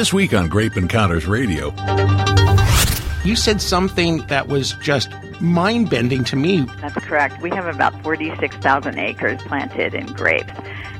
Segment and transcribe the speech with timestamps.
[0.00, 1.74] This week on Grape Encounters Radio.
[3.22, 5.10] You said something that was just
[5.42, 6.62] mind bending to me.
[6.80, 7.42] That's correct.
[7.42, 10.54] We have about 46,000 acres planted in grapes,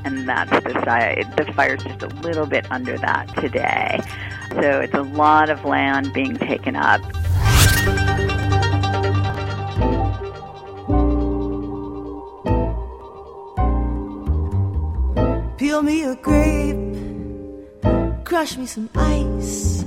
[0.05, 1.25] and that's the size.
[1.35, 4.01] The fire's just a little bit under that today.
[4.51, 7.01] So it's a lot of land being taken up.
[15.57, 16.80] Peel me a grape,
[18.31, 19.83] crush me some ice.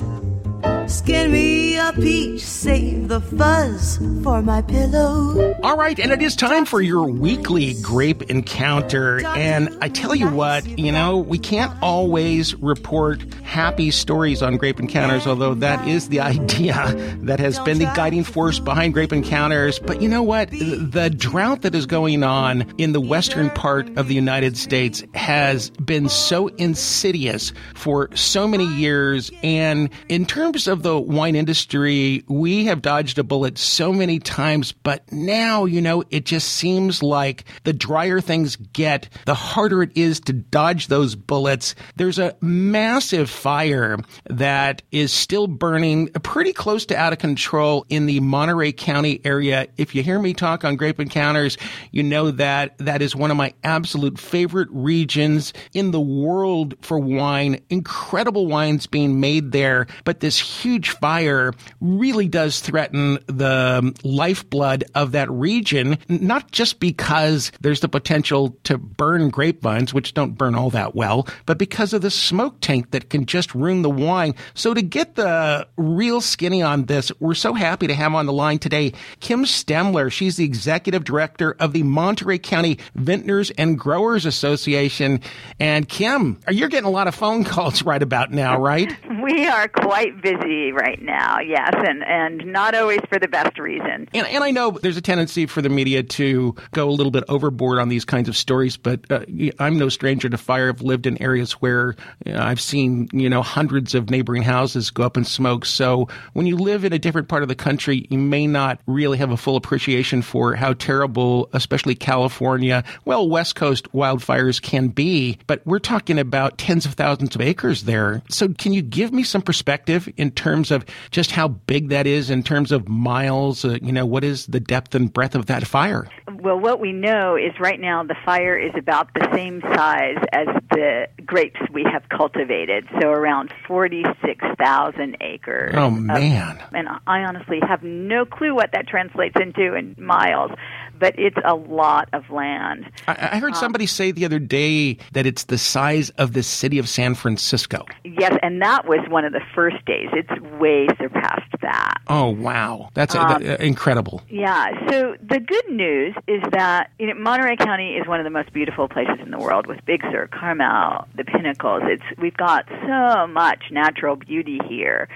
[0.87, 5.55] Skin me a peach, save the fuzz for my pillow.
[5.62, 9.24] All right, and it is time for your weekly grape encounter.
[9.24, 14.78] And I tell you what, you know, we can't always report happy stories on grape
[14.78, 19.78] encounters, although that is the idea that has been the guiding force behind grape encounters.
[19.78, 20.50] But you know what?
[20.50, 25.70] The drought that is going on in the western part of the United States has
[25.70, 29.31] been so insidious for so many years.
[29.42, 34.73] And in terms of the wine industry, we have dodged a bullet so many times,
[34.73, 39.97] but now, you know, it just seems like the drier things get, the harder it
[39.97, 41.75] is to dodge those bullets.
[41.97, 43.98] There's a massive fire
[44.29, 49.67] that is still burning pretty close to out of control in the Monterey County area.
[49.77, 51.56] If you hear me talk on Grape Encounters,
[51.91, 56.99] you know that that is one of my absolute favorite regions in the world for
[56.99, 57.61] wine.
[57.71, 65.12] Incredible wines being made there, but this huge fire really does threaten the lifeblood of
[65.12, 70.70] that region, not just because there's the potential to burn grapevines, which don't burn all
[70.70, 74.34] that well, but because of the smoke taint that can just ruin the wine.
[74.55, 78.32] So to get the real skinny on this, we're so happy to have on the
[78.32, 80.10] line today Kim Stemler.
[80.10, 85.20] She's the executive director of the Monterey County Vintners and Growers Association.
[85.58, 88.92] And Kim, you're getting a lot of phone calls right about now, right?
[89.22, 94.09] We are quite busy right now, yes, and, and not always for the best reason.
[94.15, 97.25] And, and I know there's a tendency for the media to go a little bit
[97.28, 99.25] overboard on these kinds of stories, but uh,
[99.59, 100.69] I'm no stranger to fire.
[100.69, 104.91] I've lived in areas where you know, I've seen, you know, hundreds of neighboring houses
[104.91, 105.65] go up in smoke.
[105.66, 109.19] So when you live in a different part of the country, you may not really
[109.19, 115.38] have a full appreciation for how terrible, especially California, well, West Coast wildfires can be.
[115.47, 118.22] But we're talking about tens of thousands of acres there.
[118.28, 122.31] So can you give me some perspective in terms of just how big that is
[122.31, 123.65] in terms of miles?
[123.65, 126.09] Uh, you know, what is the depth and breadth of that fire?
[126.33, 130.47] Well, what we know is right now the fire is about the same size as
[130.71, 135.75] the grapes we have cultivated, so around 46,000 acres.
[135.77, 136.59] Oh, man.
[136.59, 140.53] Of, and I honestly have no clue what that translates into in miles
[140.99, 142.91] but it's a lot of land.
[143.06, 146.43] I, I heard um, somebody say the other day that it's the size of the
[146.43, 147.87] city of San Francisco.
[148.05, 150.09] Yes, and that was one of the first days.
[150.12, 151.94] It's way surpassed that.
[152.09, 154.22] Oh wow, that's um, uh, incredible.
[154.28, 154.88] Yeah.
[154.88, 158.53] So the good news is that you know, Monterey County is one of the most
[158.53, 161.82] beautiful places in the world, with Big Sur, Carmel, the Pinnacles.
[161.87, 165.09] It's we've got so much natural beauty here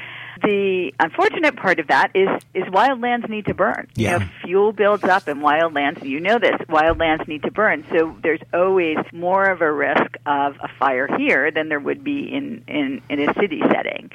[0.42, 3.88] the unfortunate part of that is is wildlands need to burn.
[3.94, 4.14] Yeah.
[4.14, 6.04] You know, fuel builds up in wildlands.
[6.04, 6.56] You know this.
[6.68, 7.84] Wildlands need to burn.
[7.90, 12.32] So there's always more of a risk of a fire here than there would be
[12.32, 14.10] in in, in a city setting.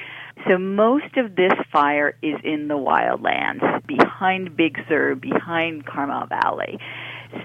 [0.48, 6.78] So most of this fire is in the wildlands, behind Big Sur, behind Carmel Valley.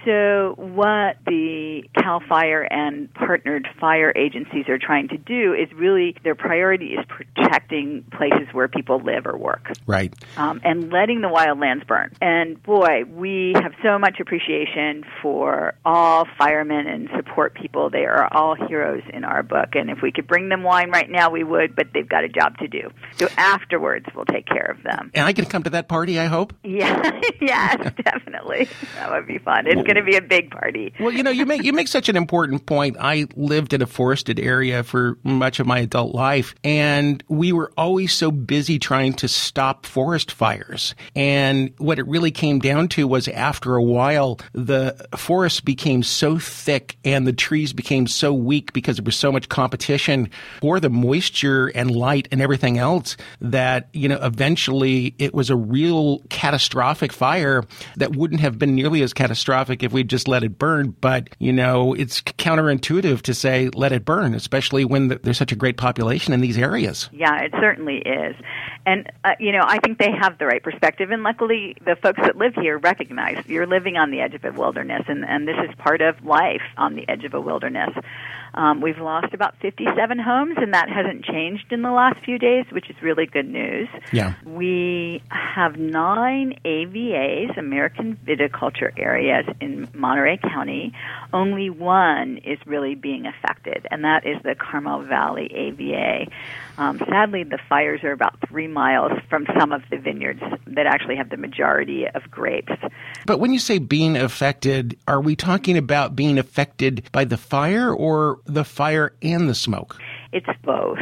[0.06, 6.16] So, what the CAL FIRE and partnered fire agencies are trying to do is really
[6.24, 9.72] their priority is protecting places where people live or work.
[9.86, 10.14] Right.
[10.38, 12.14] Um, and letting the wildlands burn.
[12.22, 17.90] And boy, we have so much appreciation for all firemen and support people.
[17.90, 19.70] They are all heroes in our book.
[19.74, 22.30] And if we could bring them wine right now, we would, but they've got a
[22.30, 22.90] job to do.
[23.18, 25.12] So, afterwards, we'll take care of them.
[25.14, 26.54] And I can come to that party, I hope?
[26.64, 28.70] Yeah, yes, definitely.
[28.96, 29.68] That would be fun.
[29.68, 30.94] It's going to be a big party.
[31.00, 32.98] Well, you know, you make you make such an important point.
[33.00, 37.72] I lived in a forested area for much of my adult life, and we were
[37.78, 40.96] always so busy trying to stop forest fires.
[41.16, 46.38] And what it really came down to was after a while, the forest became so
[46.38, 50.30] thick and the trees became so weak because there was so much competition
[50.62, 55.56] for the moisture and light and everything else that, you know, eventually it was a
[55.56, 57.64] real catastrophic fire
[57.98, 60.96] that wouldn't have been nearly as catastrophic if we just let it burn.
[61.02, 65.56] But, you know, it's counterintuitive to say let it burn, especially when there's such a
[65.56, 67.10] great population in these areas.
[67.14, 68.36] Yeah, it certainly is.
[68.86, 71.12] And, uh, you know, I think they have the right perspective.
[71.12, 74.52] And luckily, the folks that live here recognize you're living on the edge of a
[74.52, 77.90] wilderness, and, and this is part of life on the edge of a wilderness.
[78.54, 82.66] Um, we've lost about 57 homes, and that hasn't changed in the last few days,
[82.72, 83.88] which is really good news.
[84.12, 84.34] Yeah.
[84.46, 90.94] We have nine AVAs, American Viticulture Areas, in Monterey County.
[91.34, 96.28] Only one is really being affected, and that is the Carmel Valley AVA.
[96.80, 101.18] Um, sadly, the fires are about three miles from some of the vineyards that actually
[101.18, 102.72] have the majority of grapes.
[103.26, 107.94] But when you say being affected, are we talking about being affected by the fire
[107.94, 110.00] or the fire and the smoke?
[110.32, 111.00] It's both.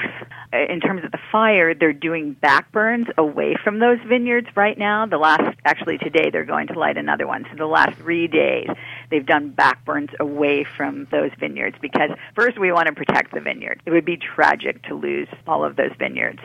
[0.54, 5.06] Uh, in terms of the fire, they're doing backburns away from those vineyards right now.
[5.06, 7.46] The last, actually today, they're going to light another one.
[7.52, 8.70] So the last three days,
[9.12, 13.82] they've done backburns away from those vineyards because first we want to protect the vineyard.
[13.86, 16.40] It would be tragic to lose all of those vineyards.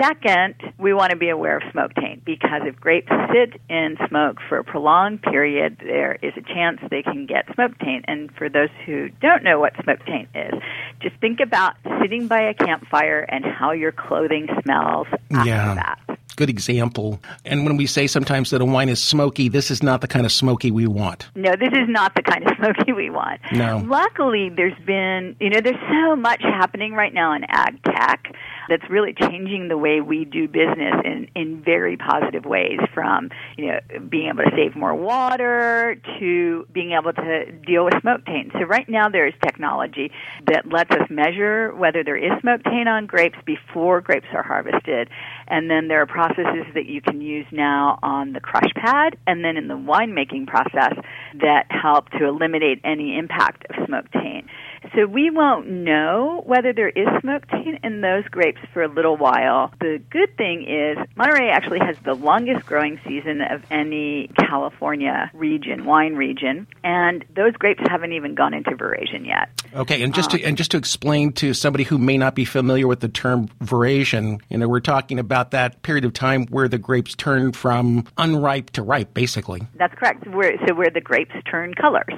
[0.00, 4.38] Second, we want to be aware of smoke taint because if grapes sit in smoke
[4.48, 8.04] for a prolonged period, there is a chance they can get smoke taint.
[8.08, 10.54] And for those who don't know what smoke taint is,
[11.00, 15.74] just think about sitting by a campfire and how your clothing smells after Yeah.
[15.74, 15.98] that.
[16.36, 17.20] Good example.
[17.44, 20.24] And when we say sometimes that a wine is smoky, this is not the kind
[20.24, 21.28] of smoky we want.
[21.34, 23.40] No, this is not the kind of smoky we want.
[23.52, 23.84] No.
[23.86, 28.34] Luckily, there's been, you know, there's so much happening right now in ag tech
[28.70, 33.28] that's really changing the way we do business in, in very positive ways from,
[33.58, 38.24] you know, being able to save more water to being able to deal with smoke
[38.24, 38.52] taint.
[38.52, 40.12] So right now there is technology
[40.46, 45.10] that lets us measure whether there is smoke taint on grapes before grapes are harvested.
[45.48, 49.44] And then there are processes that you can use now on the crush pad and
[49.44, 50.94] then in the winemaking process
[51.40, 54.46] that help to eliminate any impact of smoke taint.
[54.94, 59.16] So we won't know whether there is smoke taint in those grapes for a little
[59.16, 59.72] while.
[59.80, 65.84] The good thing is Monterey actually has the longest growing season of any California region,
[65.84, 69.50] wine region, and those grapes haven't even gone into veraison yet.
[69.74, 72.44] Okay, and just to um, and just to explain to somebody who may not be
[72.44, 76.68] familiar with the term veraison, you know, we're talking about that period of time where
[76.68, 79.60] the grapes turn from unripe to ripe, basically.
[79.76, 80.26] That's correct.
[80.26, 82.14] Where, so where the grapes turn colors,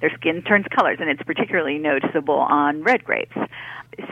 [0.00, 3.36] their skin turns colors, and it's particularly noticeable on red grapes.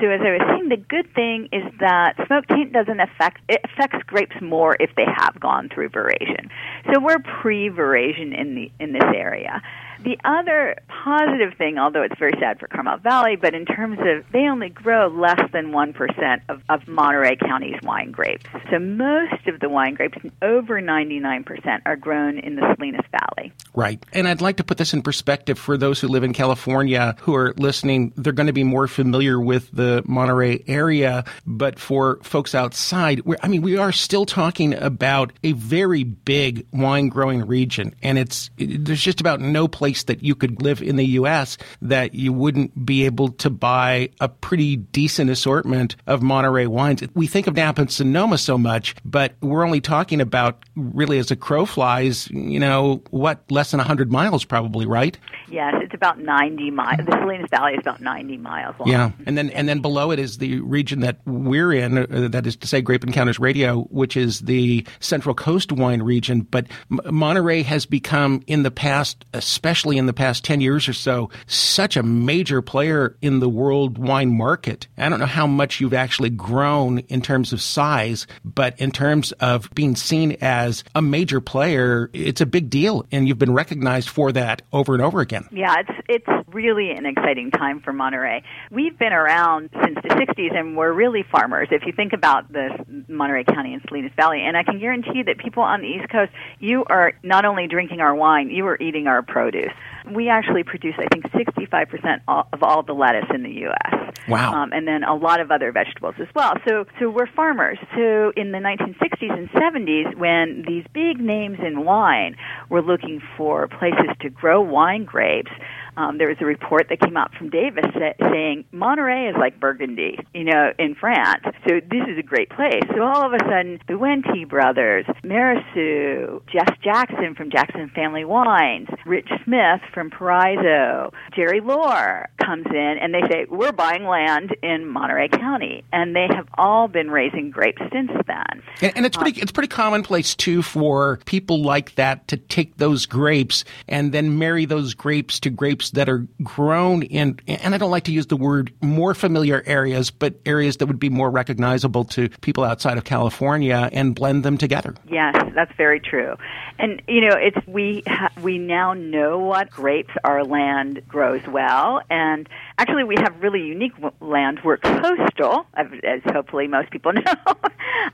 [0.00, 3.60] So as I was saying, the good thing is that smoke taint doesn't affect it
[3.64, 6.50] affects grapes more if they have gone through veraison.
[6.92, 9.60] So we're pre-veraison in the in this area.
[10.04, 14.24] The other positive thing, although it's very sad for Carmel Valley, but in terms of
[14.32, 18.46] they only grow less than 1% of, of Monterey County's wine grapes.
[18.70, 23.52] So most of the wine grapes, over 99%, are grown in the Salinas Valley.
[23.74, 24.02] Right.
[24.12, 27.34] And I'd like to put this in perspective for those who live in California who
[27.34, 28.12] are listening.
[28.16, 33.48] They're going to be more familiar with the Monterey area, but for folks outside, I
[33.48, 38.84] mean, we are still talking about a very big wine growing region, and it's it,
[38.84, 41.58] there's just about no place that you could live in the U.S.
[41.80, 47.02] that you wouldn't be able to buy a pretty decent assortment of Monterey wines.
[47.14, 51.30] We think of Napa and Sonoma so much, but we're only talking about really as
[51.30, 55.18] a crow flies, you know, what less than 100 miles probably, right?
[55.50, 57.00] Yes, it's about 90 miles.
[57.04, 58.88] The Salinas Valley is about 90 miles long.
[58.88, 62.46] Yeah, and then and then below it is the region that we're in, uh, that
[62.46, 66.42] is to say, Grape Encounters Radio, which is the Central Coast wine region.
[66.42, 70.92] But M- Monterey has become, in the past, especially in the past ten years or
[70.92, 74.86] so, such a major player in the world wine market.
[74.96, 79.32] I don't know how much you've actually grown in terms of size, but in terms
[79.32, 84.08] of being seen as a major player, it's a big deal, and you've been recognized
[84.08, 85.48] for that over and over again.
[85.50, 88.42] Yeah, it's it's really an exciting time for Monterey.
[88.70, 91.68] We've been around since the 60s and we're really farmers.
[91.70, 92.68] If you think about the
[93.08, 96.32] Monterey County and Salinas Valley, and I can guarantee that people on the East Coast,
[96.60, 99.71] you are not only drinking our wine, you are eating our produce.
[100.10, 104.14] We actually produce, I think, 65% of all the lettuce in the U.S.
[104.28, 104.52] Wow.
[104.52, 106.54] Um, and then a lot of other vegetables as well.
[106.68, 107.78] So, so we're farmers.
[107.94, 112.36] So in the 1960s and 70s, when these big names in wine
[112.68, 115.50] were looking for places to grow wine grapes,
[115.96, 119.60] um, there was a report that came out from Davis sa- saying Monterey is like
[119.60, 121.44] Burgundy, you know, in France.
[121.68, 122.82] So this is a great place.
[122.94, 128.88] So all of a sudden, the Wente brothers, Mirassou, Jess Jackson from Jackson Family Wines,
[129.04, 134.86] Rich Smith from Paraiso, Jerry Lohr comes in and they say, We're buying land in
[134.86, 135.84] Monterey County.
[135.92, 138.62] And they have all been raising grapes since then.
[138.80, 143.06] And, and it's pretty it's pretty commonplace too for people like that to take those
[143.06, 147.90] grapes and then marry those grapes to grapes that are grown in and I don't
[147.90, 152.04] like to use the word more familiar areas, but areas that would be more recognizable
[152.06, 154.94] to people outside of California and blend them together.
[155.08, 156.36] Yes, that's very true.
[156.78, 162.00] And you know, it's we ha- we now know what grapes our land grows well
[162.10, 162.48] and
[162.78, 164.60] actually we have really unique land.
[164.64, 167.54] We're coastal, as hopefully most people know.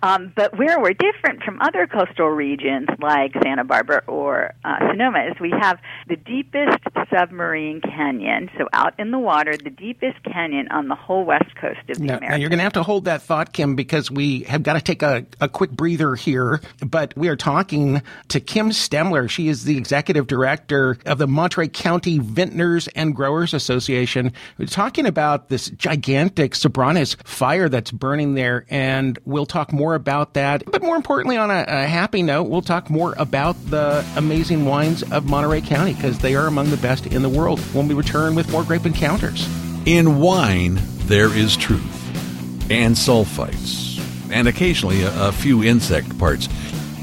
[0.02, 5.30] um, but where we're different from other coastal regions like Santa Barbara or uh, Sonoma
[5.30, 6.78] is we have the deepest
[7.10, 8.50] submarine canyon.
[8.56, 12.04] So out in the water, the deepest canyon on the whole west coast of the
[12.04, 12.28] now, Americas.
[12.30, 14.80] Now you're going to have to hold that thought, Kim, because we have got to
[14.80, 16.60] take a, a quick breather here.
[16.84, 19.28] But we are talking to Kim Stemler.
[19.28, 24.32] She is the executive director of the Monterey County Vintners and Growers Association.
[24.58, 30.34] We're talking about this gigantic Sobranes fire that's burning there, and we'll talk more about
[30.34, 30.62] that.
[30.66, 35.02] But more importantly, on a, a happy note, we'll talk more about the amazing wines
[35.12, 38.34] of Monterey County because they are among the best in the world when we return
[38.34, 39.48] with more Grape Encounters.
[39.86, 43.98] In wine, there is truth, and sulfites,
[44.30, 46.48] and occasionally a, a few insect parts.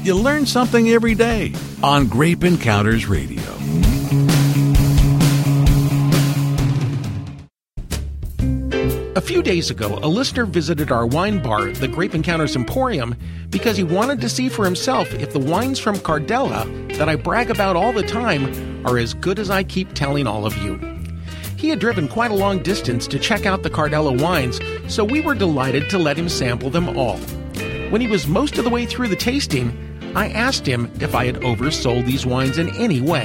[0.02, 3.42] You learn something every day on Grape Encounters Radio.
[9.16, 13.14] A few days ago, a listener visited our wine bar, the Grape Encounters Emporium,
[13.48, 16.66] because he wanted to see for himself if the wines from Cardella
[16.98, 20.44] that I brag about all the time are as good as I keep telling all
[20.44, 20.78] of you.
[21.56, 25.22] He had driven quite a long distance to check out the Cardella wines, so we
[25.22, 27.16] were delighted to let him sample them all.
[27.88, 29.72] When he was most of the way through the tasting,
[30.14, 33.24] I asked him if I had oversold these wines in any way.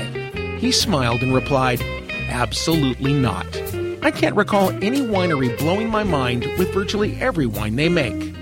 [0.57, 1.81] He smiled and replied,
[2.29, 3.70] Absolutely not.
[4.03, 8.33] I can't recall any winery blowing my mind with virtually every wine they make.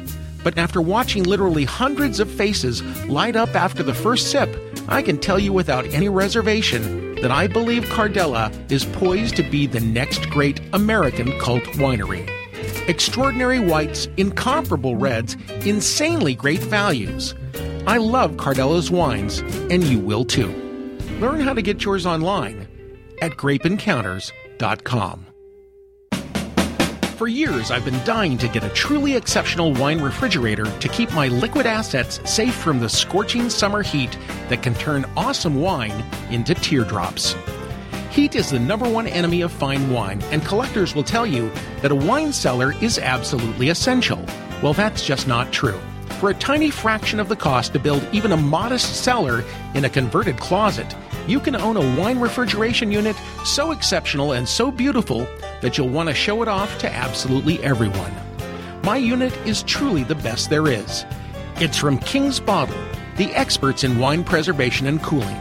[0.41, 4.49] But after watching literally hundreds of faces light up after the first sip,
[4.87, 9.67] I can tell you without any reservation that I believe Cardella is poised to be
[9.67, 12.27] the next great American cult winery.
[12.87, 15.35] Extraordinary whites, incomparable reds,
[15.65, 17.35] insanely great values.
[17.85, 19.39] I love Cardella's wines,
[19.69, 20.47] and you will too.
[21.19, 22.65] Learn how to get yours online
[23.21, 25.28] at grapeencounters.com.
[27.19, 31.27] For years, I've been dying to get a truly exceptional wine refrigerator to keep my
[31.27, 37.35] liquid assets safe from the scorching summer heat that can turn awesome wine into teardrops.
[38.09, 41.91] Heat is the number one enemy of fine wine, and collectors will tell you that
[41.91, 44.25] a wine cellar is absolutely essential.
[44.63, 45.81] Well, that's just not true.
[46.19, 49.89] For a tiny fraction of the cost to build even a modest cellar in a
[49.89, 50.95] converted closet,
[51.27, 55.27] you can own a wine refrigeration unit so exceptional and so beautiful
[55.61, 58.11] that you'll want to show it off to absolutely everyone.
[58.83, 61.05] My unit is truly the best there is.
[61.57, 62.75] It's from King's Bottle,
[63.17, 65.37] the experts in wine preservation and cooling.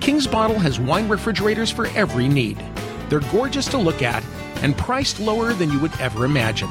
[0.00, 2.58] King's Bottle has wine refrigerators for every need.
[3.08, 4.24] They're gorgeous to look at
[4.62, 6.70] and priced lower than you would ever imagine.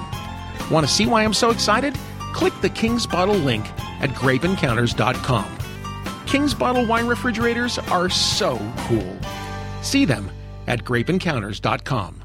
[0.71, 1.97] Want to see why I'm so excited?
[2.33, 3.65] Click the King's Bottle link
[4.01, 5.57] at grapeencounters.com.
[6.25, 8.57] King's Bottle wine refrigerators are so
[8.87, 9.17] cool.
[9.81, 10.29] See them
[10.67, 12.23] at grapeencounters.com.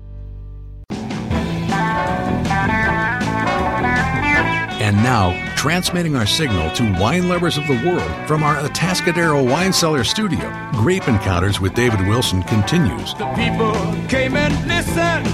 [4.85, 9.73] And now, transmitting our signal to wine lovers of the world from our Atascadero Wine
[9.73, 13.15] Cellar studio, Grape Encounters with David Wilson continues.
[13.15, 13.73] The people
[14.09, 15.27] came and listened.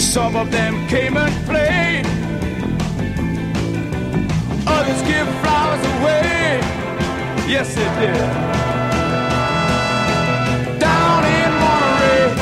[0.00, 2.19] Some of them came and played.
[4.90, 6.58] Others give flowers away.
[7.46, 8.16] Yes, they did.
[10.80, 12.34] Down in Monterey.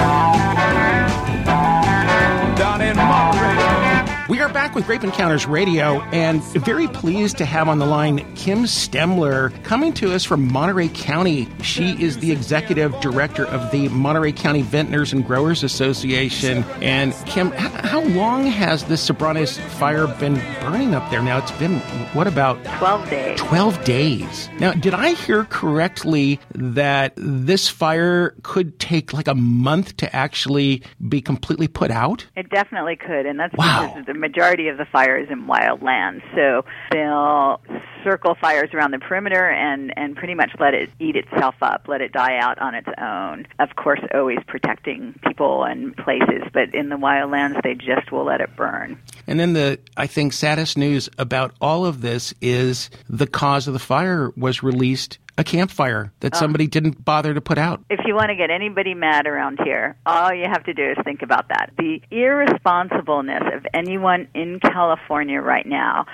[2.57, 4.26] Down in Monterey.
[4.31, 8.19] We are back with Grape Encounters Radio and very pleased to have on the line
[8.35, 11.47] Kim Stemler coming to us from Monterey County.
[11.62, 16.64] She is the executive director of the Monterey County Vintners and Growers Association.
[16.81, 21.38] And Kim, how long has this Sobranes fire been burning up there now?
[21.38, 21.81] It's been,
[22.14, 23.38] what about 12 days.
[23.38, 24.49] 12 days.
[24.61, 30.83] Now, did I hear correctly that this fire could take like a month to actually
[31.07, 32.26] be completely put out?
[32.35, 33.88] It definitely could, and that's Wow.
[33.88, 36.23] because the majority of the fires in wild lands.
[36.35, 37.61] So they'll
[38.04, 42.00] circle fires around the perimeter and and pretty much let it eat itself up, let
[42.00, 43.47] it die out on its own.
[43.59, 48.25] Of course, always protecting people and places, but in the wild lands, they just will
[48.25, 48.99] let it burn.
[49.26, 53.73] And then the, I think, saddest news about all of this is the cause of
[53.73, 56.38] the fire was released a campfire that ah.
[56.38, 57.83] somebody didn't bother to put out.
[57.88, 60.97] If you want to get anybody mad around here, all you have to do is
[61.04, 61.71] think about that.
[61.78, 66.07] The irresponsibleness of anyone in California right now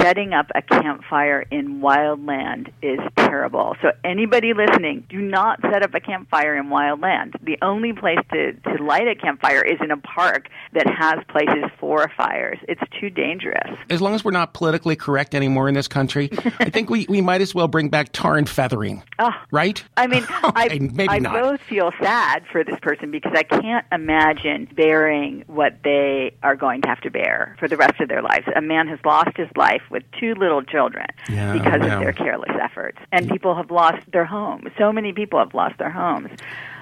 [0.00, 3.76] setting up a campfire in wildland is terrible.
[3.82, 7.36] So anybody listening, do not set up a campfire in wildland.
[7.42, 11.70] The only place to, to light a campfire is in a park that has places
[11.78, 12.58] for fires.
[12.68, 13.78] It's too dangerous.
[13.90, 17.20] As long as we're not politically correct anymore in this country, I think we, we
[17.20, 19.02] might as well bring back tar and feathering.
[19.18, 19.82] Oh, ah, Right?
[19.96, 21.32] I mean, I, Okay, maybe I not.
[21.40, 26.82] both feel sad for this person because I can't imagine bearing what they are going
[26.82, 28.46] to have to bear for the rest of their lives.
[28.56, 31.94] A man has lost his life with two little children Yeah, because yeah.
[31.94, 32.98] of their careless efforts.
[33.12, 34.68] And people have lost their homes.
[34.78, 36.30] So many people have lost their homes.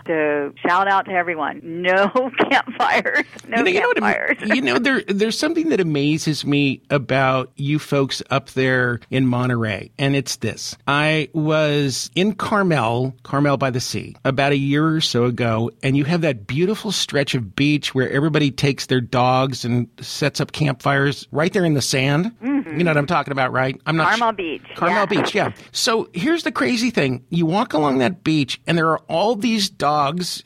[0.06, 1.60] So shout out to everyone.
[1.62, 2.08] No
[2.50, 3.24] campfires.
[3.48, 4.36] No you know, you know campfires.
[4.54, 9.90] you know, there there's something that amazes me about you folks up there in Monterey,
[9.98, 10.76] and it's this.
[10.86, 15.96] I was in Carmel, Carmel by the Sea, about a year or so ago, and
[15.96, 20.52] you have that beautiful stretch of beach where everybody takes their dogs and sets up
[20.52, 22.32] campfires right there in the sand.
[22.42, 23.80] You know what I'm talking about, right?
[23.86, 24.18] I'm not Mm-hmm.
[24.20, 25.06] Carmel su- Beach, Carmel yeah.
[25.06, 25.52] Beach, yeah.
[25.72, 27.24] So here's the crazy thing.
[27.30, 29.89] You walk along that beach and there are all these dogs,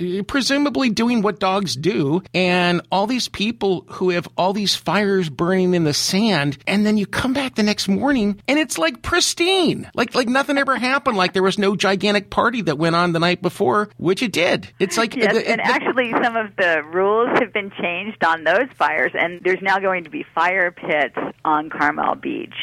[0.00, 5.28] eh, presumably doing what dogs do, and all these people who have all these fires
[5.28, 9.02] burning in the sand, and then you come back the next morning and it's like
[9.02, 9.90] pristine.
[9.94, 13.18] Like like nothing ever happened, like there was no gigantic party that went on the
[13.20, 14.68] night before, which it did.
[14.78, 18.44] It's like Yes, the- and the- actually, some of the rules have been changed on
[18.44, 22.54] those fires, and there's now going to be fire pits on Carmel Beach.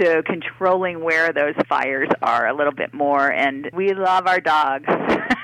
[0.00, 4.84] So controlling where those fires are a little bit more, and we love our dogs.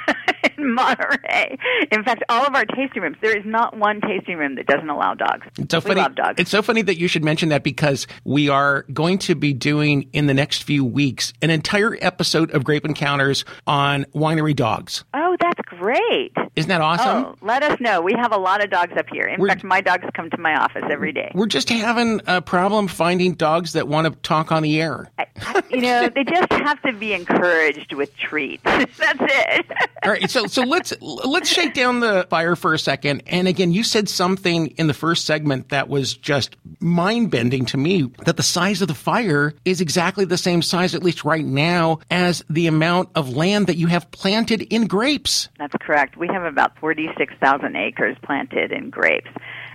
[0.63, 1.59] In Monterey.
[1.91, 4.89] In fact, all of our tasting rooms, there is not one tasting room that doesn't
[4.89, 5.47] allow dogs.
[5.59, 6.01] It's so we funny.
[6.01, 6.35] love dogs.
[6.39, 10.09] It's so funny that you should mention that because we are going to be doing
[10.13, 15.05] in the next few weeks an entire episode of Grape Encounters on winery dogs.
[15.15, 16.33] oh, that's great.
[16.57, 17.25] Isn't that awesome?
[17.25, 18.01] Oh, let us know.
[18.03, 19.25] We have a lot of dogs up here.
[19.25, 21.31] In We're- fact, my dogs come to my office every day.
[21.35, 25.11] We're just having a problem finding dogs that want to talk on the air.
[25.19, 25.27] I-
[25.71, 28.63] you know, they just have to be encouraged with treats.
[28.65, 29.67] That's it.
[30.05, 33.23] All right, so so let's let's shake down the fire for a second.
[33.27, 37.79] And again, you said something in the first segment that was just mind bending to
[37.79, 38.11] me.
[38.27, 42.01] That the size of the fire is exactly the same size, at least right now,
[42.11, 45.49] as the amount of land that you have planted in grapes.
[45.59, 46.19] That's correct.
[46.19, 49.31] We have about 46,000 acres planted in grapes,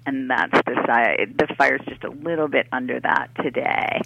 [0.05, 1.27] and that's the size.
[1.35, 4.01] The fire's just a little bit under that today.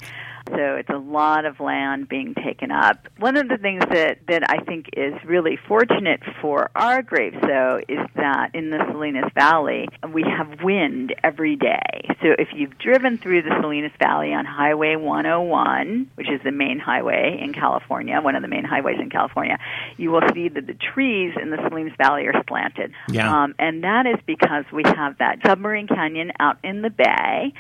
[0.50, 3.08] So it's a lot of land being taken up.
[3.18, 7.80] One of the things that, that I think is really fortunate for our grapes, though,
[7.88, 12.16] is that in the Salinas Valley, we have wind every day.
[12.22, 16.80] So if you've driven through the Salinas Valley on Highway 101, which is the main
[16.80, 19.58] highway in California, one of the main highways in California,
[19.98, 22.94] you will see that the trees in the Salinas Valley are slanted.
[23.10, 23.44] Yeah.
[23.44, 27.54] Um, and that is because we have that submarine canyon out in the bay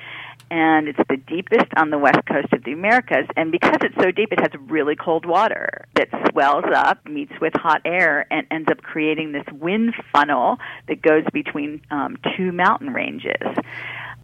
[0.51, 3.25] and it's the deepest on the west coast of the Americas.
[3.37, 7.53] And because it's so deep, it has really cold water that swells up, meets with
[7.55, 10.57] hot air, and ends up creating this wind funnel
[10.89, 13.41] that goes between um, two mountain ranges.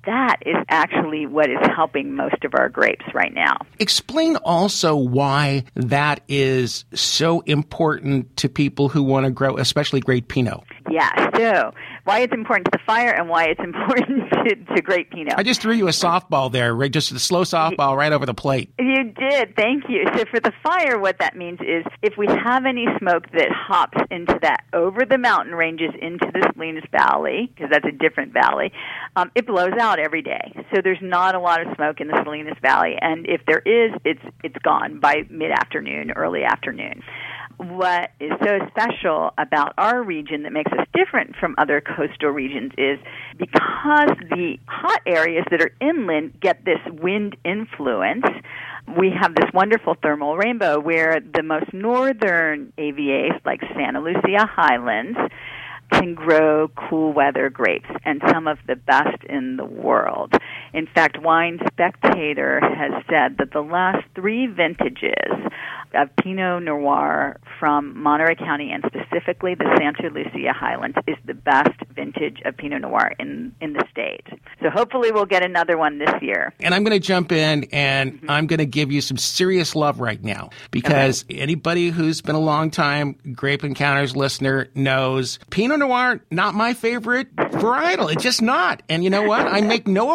[0.08, 3.58] That is actually what is helping most of our grapes right now.
[3.78, 10.30] Explain also why that is so important to people who want to grow, especially great
[10.30, 10.62] Pinot.
[10.90, 11.74] Yeah, so
[12.06, 15.34] why it's important to the fire and why it's important to, to great Pinot.
[15.36, 16.92] I just threw you a softball there, right?
[16.92, 18.72] Just a slow softball right over the plate.
[18.80, 19.56] You did.
[19.58, 20.06] Thank you.
[20.16, 23.98] So for the fire, what that means is if we have any smoke that hops
[24.10, 28.72] into that over the mountain ranges into the Salinas Valley, because that's a different valley,
[29.18, 30.54] um, it blows out every day.
[30.74, 33.92] So there's not a lot of smoke in the Salinas Valley, and if there is,
[34.06, 37.02] it's it's gone by mid afternoon, early afternoon.
[37.58, 42.72] What is so special about our region that makes us different from other coastal regions
[42.78, 43.00] is
[43.36, 48.26] because the hot areas that are inland get this wind influence
[48.96, 55.18] we have this wonderful thermal rainbow where the most northern AVAs, like Santa Lucia Highlands,
[55.92, 60.34] can grow cool weather grapes and some of the best in the world.
[60.78, 65.50] In fact, Wine Spectator has said that the last three vintages
[65.96, 71.80] of Pinot Noir from Monterey County and specifically the Santa Lucia Highlands is the best
[71.96, 74.28] vintage of Pinot Noir in, in the state.
[74.62, 76.54] So hopefully we'll get another one this year.
[76.60, 78.30] And I'm going to jump in and mm-hmm.
[78.30, 82.40] I'm going to give you some serious love right now because anybody who's been a
[82.40, 88.12] long time Grape Encounters listener knows Pinot Noir, not my favorite varietal.
[88.12, 88.84] It's just not.
[88.90, 89.48] And you know what?
[89.48, 90.12] I make no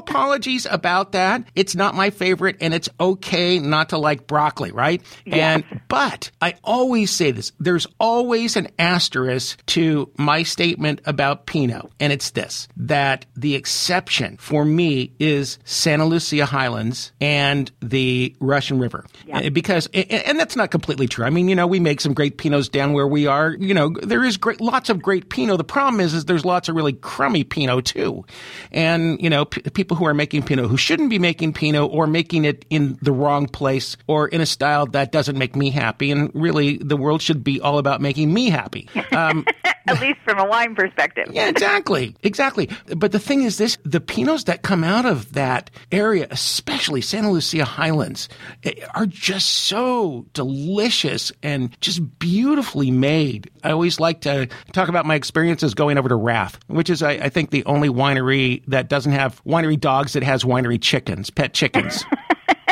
[0.70, 1.44] about that.
[1.54, 5.02] It's not my favorite and it's okay not to like broccoli, right?
[5.26, 11.46] And And but I always say this: there's always an asterisk to my statement about
[11.46, 18.34] Pinot, and it's this: that the exception for me is Santa Lucia Highlands and the
[18.40, 19.40] Russian River, Yeah.
[19.40, 21.24] Eh, because and that's not completely true.
[21.26, 23.54] I mean, you know, we make some great Pinots down where we are.
[23.58, 25.58] You know, there is great, lots of great Pinot.
[25.58, 28.24] The problem is, is there's lots of really crummy Pinot too,
[28.70, 32.06] and you know, p- people who are making Pinot who shouldn't be making Pinot or
[32.06, 36.10] making it in the wrong place or in a style that doesn't make me happy.
[36.10, 38.88] And really, the world should be all about making me happy.
[39.10, 39.44] Um,
[39.88, 41.26] At least from a wine perspective.
[41.32, 42.14] yeah, exactly.
[42.22, 42.70] Exactly.
[42.96, 47.30] But the thing is this, the Pinots that come out of that area, especially Santa
[47.30, 48.28] Lucia Highlands,
[48.62, 53.50] eh, are just so delicious and just beautifully made.
[53.64, 57.12] I always like to talk about my experiences going over to Wrath, which is, I,
[57.12, 61.52] I think, the only winery that doesn't have winery dogs, that has winery chickens, pet
[61.54, 62.04] chickens.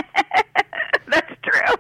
[1.09, 1.77] That's true.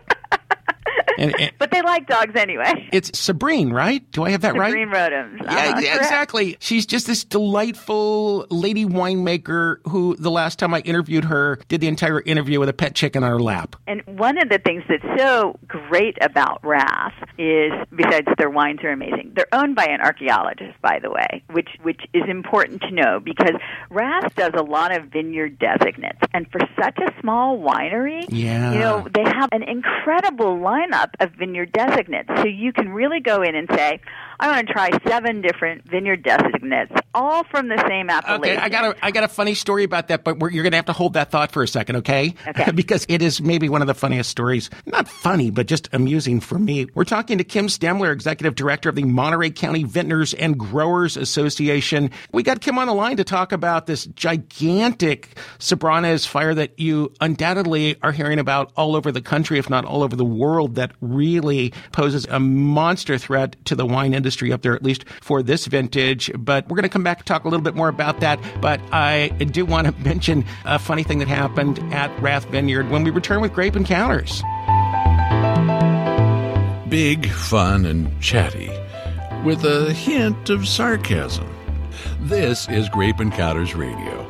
[1.20, 2.88] And, and but they like dogs anyway.
[2.92, 4.02] it's Sabrine, right?
[4.12, 4.72] Do I have that right?
[4.74, 5.42] Sabrine Rodems.
[5.44, 6.00] Yeah, Uh-huh, ex- correct.
[6.02, 6.56] exactly.
[6.60, 11.88] She's just this delightful lady winemaker who, the last time I interviewed her, did the
[11.88, 13.76] entire interview with a pet chicken on her lap.
[13.86, 18.90] And one of the things that's so great about Wrath is, besides their wines are
[18.90, 23.20] amazing, they're owned by an archaeologist, by the way, which which is important to know
[23.22, 23.54] because
[23.90, 28.72] Wrath does a lot of vineyard designates, and for such a small winery, Yeah.
[28.72, 32.28] you know, they have an incredible lineup of vineyard designates.
[32.36, 34.00] So you can really go in and say,
[34.40, 38.56] I want to try seven different vineyard designates, all from the same appellation.
[38.56, 40.72] Okay, I got a I got a funny story about that, but we're, you're going
[40.72, 42.34] to have to hold that thought for a second, okay?
[42.48, 42.70] Okay.
[42.74, 44.70] because it is maybe one of the funniest stories.
[44.86, 46.86] Not funny, but just amusing for me.
[46.94, 52.10] We're talking to Kim Stemler, executive director of the Monterey County Vintners and Growers Association.
[52.32, 57.12] We got Kim on the line to talk about this gigantic Sobranes fire that you
[57.20, 60.92] undoubtedly are hearing about all over the country, if not all over the world, that
[61.02, 65.66] really poses a monster threat to the wine industry up there, at least for this
[65.66, 66.30] vintage.
[66.36, 68.40] But we're going to come back and talk a little bit more about that.
[68.60, 73.04] But I do want to mention a funny thing that happened at Wrath Vineyard when
[73.04, 74.42] we return with Grape Encounters.
[76.88, 78.68] Big, fun, and chatty,
[79.44, 81.48] with a hint of sarcasm.
[82.20, 84.26] This is Grape Encounters Radio.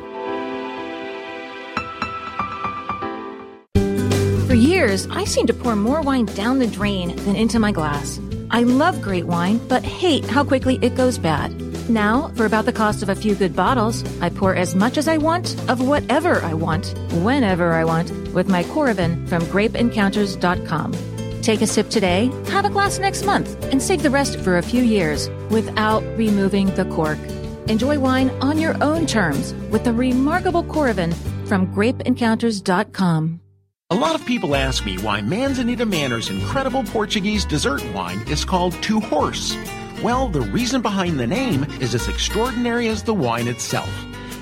[4.47, 8.19] For years, I seemed to pour more wine down the drain than into my glass.
[8.51, 11.57] I love great wine, but hate how quickly it goes bad.
[11.89, 15.07] Now, for about the cost of a few good bottles, I pour as much as
[15.07, 21.41] I want of whatever I want, whenever I want, with my Coravin from grapeencounters.com.
[21.41, 24.61] Take a sip today, have a glass next month, and save the rest for a
[24.61, 27.19] few years without removing the cork.
[27.69, 31.13] Enjoy wine on your own terms with the remarkable Coravin
[31.47, 33.39] from grapeencounters.com.
[33.91, 38.71] A lot of people ask me why Manzanita Manor's incredible Portuguese dessert wine is called
[38.81, 39.53] Two Horse.
[40.01, 43.89] Well, the reason behind the name is as extraordinary as the wine itself.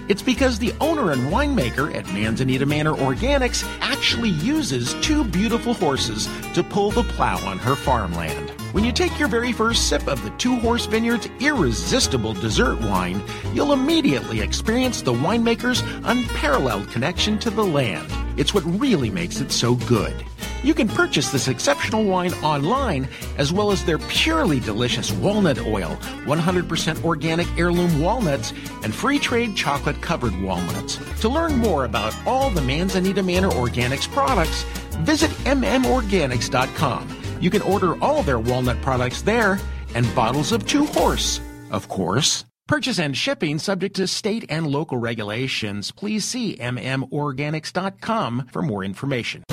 [0.07, 6.29] It's because the owner and winemaker at Manzanita Manor Organics actually uses two beautiful horses
[6.53, 8.58] to pull the plow on her farmland.
[8.71, 13.19] When you take your very first sip of the Two Horse Vineyard's irresistible dessert wine,
[13.51, 18.07] you'll immediately experience the winemaker's unparalleled connection to the land.
[18.37, 20.23] It's what really makes it so good.
[20.61, 23.07] You can purchase this exceptional wine online,
[23.39, 28.53] as well as their purely delicious walnut oil, 100% organic heirloom walnuts,
[28.83, 30.99] and free trade chocolate covered walnuts.
[31.21, 34.61] To learn more about all the Manzanita Manor Organics products,
[34.99, 37.18] visit mmorganics.com.
[37.39, 39.59] You can order all their walnut products there
[39.95, 42.45] and bottles of Two Horse, of course.
[42.67, 45.91] Purchase and shipping subject to state and local regulations.
[45.91, 49.43] Please see mmorganics.com for more information.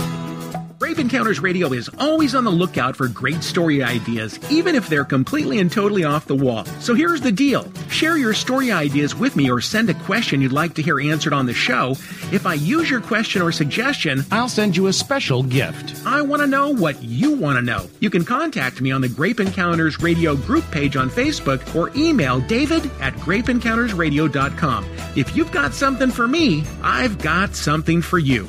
[0.78, 5.06] Grape Encounters Radio is always on the lookout for great story ideas, even if they're
[5.06, 6.66] completely and totally off the wall.
[6.80, 7.72] So here's the deal.
[7.88, 11.32] Share your story ideas with me or send a question you'd like to hear answered
[11.32, 11.92] on the show.
[12.30, 15.94] If I use your question or suggestion, I'll send you a special gift.
[16.04, 17.88] I want to know what you want to know.
[18.00, 22.40] You can contact me on the Grape Encounters Radio group page on Facebook or email
[22.40, 24.84] david at grapeencountersradio.com.
[25.16, 28.46] If you've got something for me, I've got something for you.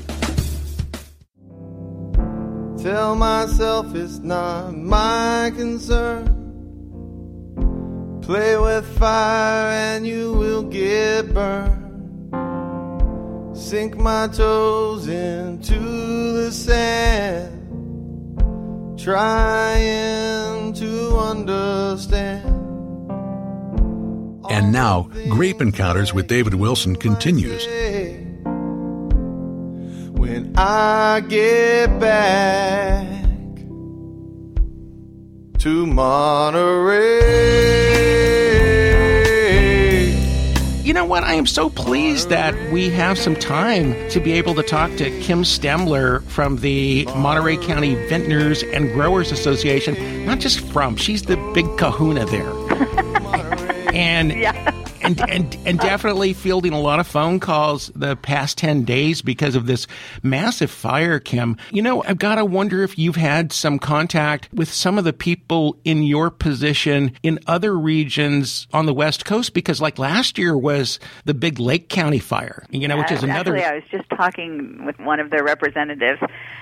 [2.81, 6.35] Tell myself it's not my concern.
[8.21, 11.87] Play with fire and you will get burned.
[13.57, 17.55] Sink my toes into the sand.
[18.99, 22.57] Trying to understand.
[24.49, 27.65] And now, Grape Encounters with David Wilson continues.
[30.57, 33.05] When I get back,
[35.59, 37.27] to Monterey.
[40.81, 41.23] You know what?
[41.23, 45.11] I am so pleased that we have some time to be able to talk to
[45.21, 50.25] Kim Stemler from the Monterey County Vintners and Growers Association.
[50.25, 52.51] Not just from, she's the big kahuna there.
[53.93, 54.76] and Yeah.
[55.07, 59.55] And, and and definitely fielding a lot of phone calls the past 10 days because
[59.55, 59.87] of this
[60.21, 64.71] massive fire kim you know i've got to wonder if you've had some contact with
[64.71, 69.79] some of the people in your position in other regions on the west coast because
[69.79, 73.71] like last year was the big lake county fire you know which is another Actually,
[73.71, 76.21] I was just talking with one of their representatives,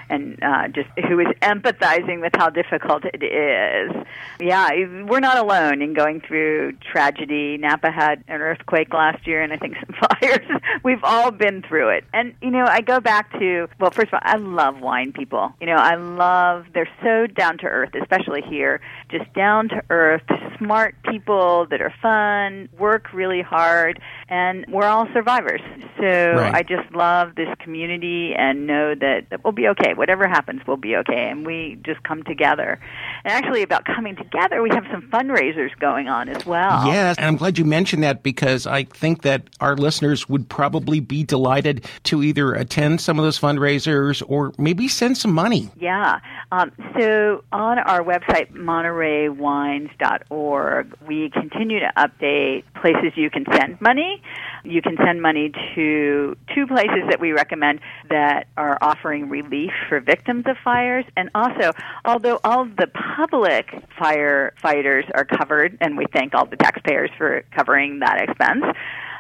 [0.10, 4.05] and uh, just who is empathizing with how difficult it is.
[4.39, 4.69] Yeah,
[5.08, 7.58] we're not alone in going through tragedy.
[7.58, 10.48] Napa had an earthquake last year, and I think some fires.
[10.84, 12.04] We've all been through it.
[12.13, 15.54] And you know, I go back to well, first of all, I love wine people.
[15.60, 18.82] You know, I love they're so down to earth, especially here.
[19.10, 20.24] Just down to earth,
[20.60, 25.62] smart people that are fun, work really hard, and we're all survivors.
[26.00, 26.54] So Right.
[26.54, 29.93] I just love this community and know that, that we'll be okay.
[29.93, 31.30] Whatever happens, we'll be okay.
[31.30, 32.80] And we just come together.
[33.24, 36.86] And actually, about coming together, we have some fundraisers going on as well.
[36.88, 40.99] Yes, and I'm glad you mentioned that because I think that our listeners would probably
[40.99, 45.69] be delighted to either attend some of those fundraisers or maybe send some money.
[45.79, 46.19] Yeah.
[46.51, 54.23] Um, so on our website, montereywines.org, we continue to update places you can send money.
[54.65, 59.99] You can send money to two places that we recommend that are offering relief for
[59.99, 61.06] victims of fires.
[61.15, 61.71] And also,
[62.04, 63.67] although all the public
[63.99, 68.65] firefighters are covered, and we thank all the taxpayers for covering that expense,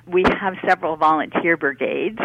[0.07, 2.19] we have several volunteer brigades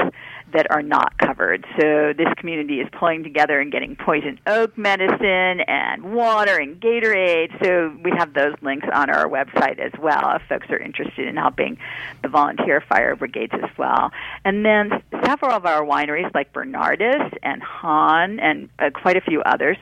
[0.53, 1.65] that are not covered.
[1.79, 7.63] So this community is pulling together and getting poison oak medicine and water and Gatorade.
[7.63, 11.37] So we have those links on our website as well if folks are interested in
[11.37, 11.79] helping
[12.23, 14.11] the volunteer fire brigades as well.
[14.45, 19.43] And then several of our wineries like Bernardus and Hahn and uh, quite a few
[19.43, 19.77] others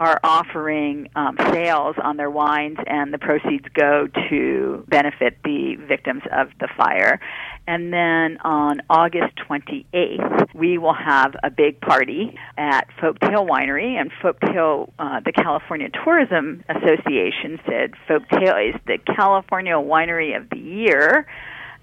[0.00, 6.22] are offering um, sales on their wines, and the proceeds go to benefit the victims
[6.32, 7.20] of the fire.
[7.66, 13.98] And then on August 28th, we will have a big party at Folktale Winery.
[13.98, 20.58] And Folktale, uh, the California Tourism Association said Folktale is the California Winery of the
[20.58, 21.26] Year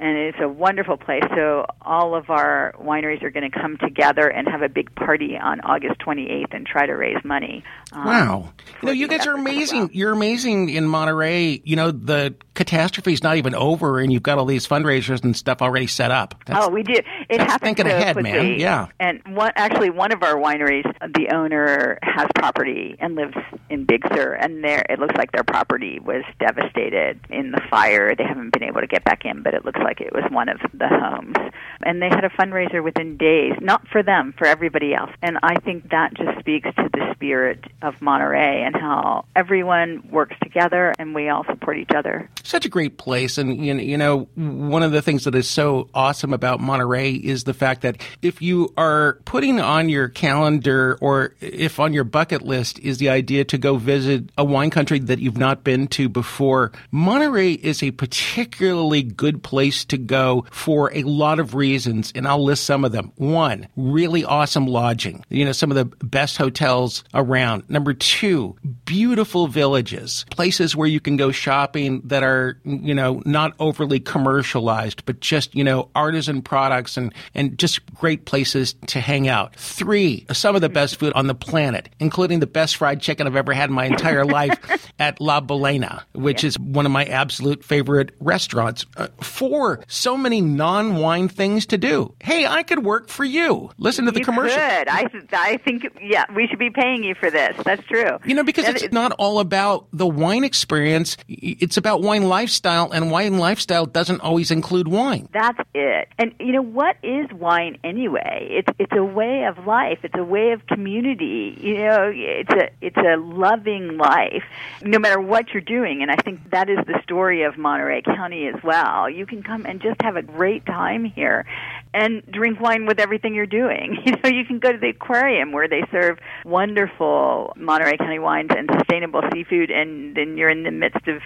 [0.02, 1.24] and it's a wonderful place.
[1.36, 5.38] So all of our wineries are going to come together and have a big party
[5.38, 7.64] on August 28th and try to raise money.
[7.92, 8.54] um, Wow.
[8.82, 9.80] You know, you guys are amazing.
[9.82, 9.90] well.
[9.94, 11.62] You're amazing in Monterey.
[11.64, 15.64] You know, the catastrophe's not even over and you've got all these fundraisers and stuff
[15.64, 16.36] already set up.
[16.46, 16.94] That's, oh, we do.
[17.28, 18.60] It happens thinking so ahead, man.
[18.60, 18.88] Yeah.
[19.00, 23.34] And one, actually, one of our wineries, the owner has property and lives
[23.72, 28.16] in Big Sur, and there it looks like their property was devastated in the fire.
[28.16, 30.48] They haven't been able to get back in, but it looks like it was one
[30.48, 31.38] of the homes.
[31.82, 35.10] And they had a fundraiser within days, not for them, for everybody else.
[35.24, 40.36] And I think that just speaks to the spirit of Monterey and how everyone works
[40.44, 42.30] together and we all support each other.
[42.52, 43.38] Such a great place.
[43.38, 47.54] And, you know, one of the things that is so awesome about Monterey is the
[47.54, 52.78] fact that if you are putting on your calendar or if on your bucket list
[52.80, 56.72] is the idea to go visit a wine country that you've not been to before,
[56.92, 62.12] Monterey is a particularly good place to go for a lot of reasons.
[62.14, 63.14] And I'll list some of them.
[63.16, 65.24] One, really awesome lodging.
[65.30, 67.70] You know, some of the best hotels around.
[67.70, 72.31] Number two, beautiful villages, places where you can go shopping that are,
[72.64, 78.26] you know, not overly commercialized, but just, you know, artisan products and, and just great
[78.26, 79.56] places to hang out.
[79.56, 83.36] Three, some of the best food on the planet, including the best fried chicken I've
[83.36, 87.64] ever had in my entire life at La Balena, which is one of my absolute
[87.64, 88.86] favorite restaurants.
[88.98, 92.14] Uh, four, so many non-wine things to do.
[92.22, 93.70] Hey, I could work for you.
[93.78, 94.58] Listen to the commercial.
[94.58, 94.88] Could.
[94.88, 97.56] I, I think, yeah, we should be paying you for this.
[97.64, 98.18] That's true.
[98.26, 101.18] You know, because it's not all about the wine experience.
[101.28, 105.28] It's about wine lifestyle, and wine lifestyle doesn't always include wine.
[105.34, 106.08] That's it.
[106.18, 108.48] And you know what is wine anyway?
[108.52, 110.00] It's it's a way of life.
[110.04, 111.58] It's a way of community.
[111.60, 114.44] You know, it's a it's a loving life,
[114.84, 116.02] no matter what you're doing.
[116.02, 119.10] And I think that is the story of Monterey County as well.
[119.10, 121.46] You can come and just have a great time here,
[121.94, 123.98] and drink wine with everything you're doing.
[124.12, 128.50] You know, you can go to the aquarium where they serve wonderful Monterey County wines
[128.56, 131.22] and sustainable seafood, and then you're in the midst of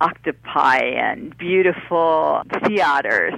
[0.00, 3.34] octopi and beautiful sea otters.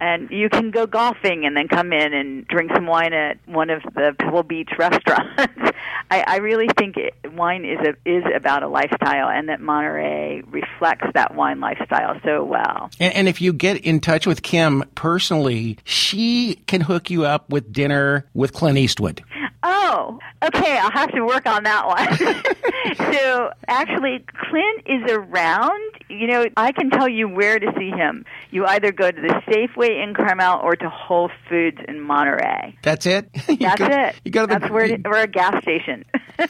[0.00, 3.68] and you can go golfing and then come in and drink some wine at one
[3.68, 5.76] of the Pebble Beach restaurants.
[6.10, 10.42] I, I really think it, wine is a, is about a lifestyle, and that Monterey
[10.50, 12.90] reflects that wine lifestyle so well.
[12.98, 17.50] And, and if you get in touch with Kim personally, she can hook you up
[17.50, 19.22] with dinner with Clint Eastwood.
[19.62, 20.78] Oh, okay.
[20.78, 22.96] I'll have to work on that one.
[23.12, 25.89] so actually, Clint is around.
[26.20, 28.26] You know, I can tell you where to see him.
[28.50, 32.76] You either go to the Safeway in Carmel or to Whole Foods in Monterey.
[32.82, 33.30] That's it.
[33.48, 34.16] You That's go- it.
[34.22, 36.04] You go to the, That's where it, or a gas station.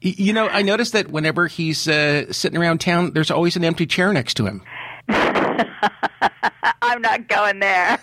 [0.00, 3.84] You know, I noticed that whenever he's uh, sitting around town, there's always an empty
[3.84, 4.62] chair next to him.
[5.08, 7.98] I'm not going there.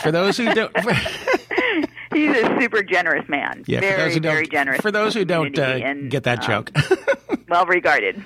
[0.00, 0.72] For those who don't,
[2.14, 3.64] He's a super generous man.
[3.66, 4.80] yeah, very, for those who very generous.
[4.80, 6.72] for those who don't uh, and, get that um, joke.
[7.48, 8.22] well regarded.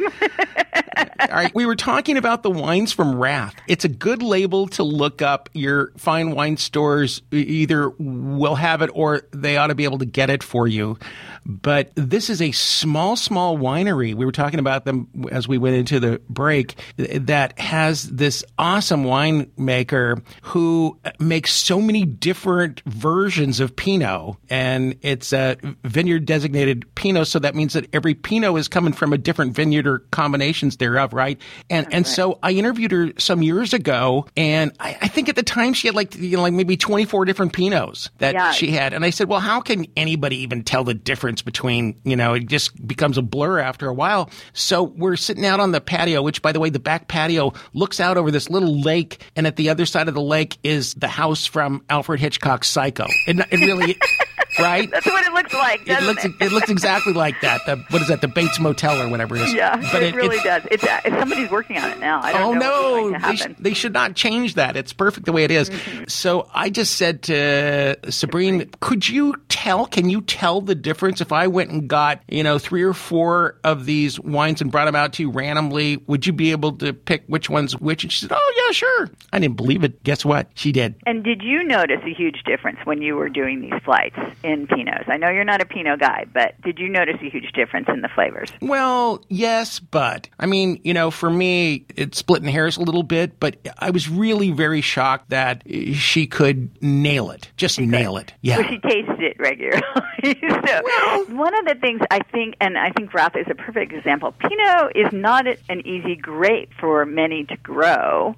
[1.21, 3.55] All right, we were talking about the wines from Wrath.
[3.67, 5.49] It's a good label to look up.
[5.53, 10.07] Your fine wine stores either will have it or they ought to be able to
[10.07, 10.99] get it for you.
[11.45, 14.15] But this is a small, small winery.
[14.15, 19.05] We were talking about them as we went into the break that has this awesome
[19.05, 24.37] winemaker who makes so many different versions of Pinot.
[24.51, 27.27] And it's a vineyard designated Pinot.
[27.29, 31.13] So that means that every Pinot is coming from a different vineyard or combinations thereof,
[31.13, 31.41] right?
[31.71, 35.43] And and so I interviewed her some years ago, and I, I think at the
[35.43, 38.53] time she had like you know like maybe twenty four different Pinots that Yeah.
[38.53, 42.17] she had, and I said, well, how can anybody even tell the difference between you
[42.17, 44.31] know it just becomes a blur after a while.
[44.53, 48.01] So we're sitting out on the patio, which by the way, the back patio looks
[48.01, 51.09] out over this little lake, and at the other side of the lake is the
[51.09, 53.07] house from Alfred Hitchcock's Psycho.
[53.27, 53.99] It, it really.
[54.59, 54.91] Right?
[54.91, 56.33] That's what it looks like, It looks it?
[56.41, 57.61] it looks exactly like that.
[57.67, 58.21] The, what is that?
[58.21, 59.55] The Bates Motel or whatever it is.
[59.55, 60.63] Yeah, but it, really does.
[60.71, 62.21] It's uh, somebody's working on it now.
[62.23, 64.77] I Oh don't know no, what's going to they, sh- they should not change that.
[64.77, 65.71] It's perfect the way it is.
[65.71, 66.05] Mm-hmm.
[66.09, 69.87] So I just said to Sabrine, could you tell?
[69.87, 73.59] Can you tell the difference if I went and got you know three or four
[73.65, 75.97] of these wines and brought them out to you randomly?
[76.07, 78.03] Would you be able to pick which one's which?
[78.05, 79.09] And she said, Oh yeah, sure.
[79.33, 80.03] I didn't believe it.
[80.03, 80.49] Guess what?
[80.55, 80.95] She did.
[81.07, 84.17] And did you notice a huge difference when you were doing these flights
[84.49, 85.09] in Pinots?
[85.09, 88.01] I know you're not a Pinot guy, but did you notice a huge difference in
[88.01, 88.51] the flavors?
[88.61, 93.39] Well, yes, but I mean, you know, for me, it's splitting hairs a little bit,
[93.39, 95.63] but I was really very shocked that
[95.95, 97.51] she could nail it.
[97.57, 98.33] Just nail it.
[98.41, 98.59] Yeah.
[98.59, 99.83] Well, she tasted it regularly.
[100.67, 104.33] so one of the things I think, and I think Wrath is a perfect example.
[104.33, 108.35] Pinot is not an easy grape for many to grow.